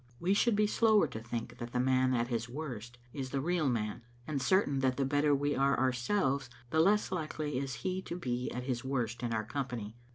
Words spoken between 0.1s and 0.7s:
We should be